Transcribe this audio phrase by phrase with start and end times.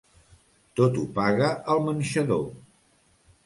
[0.79, 2.45] Tot ho paga el manxador.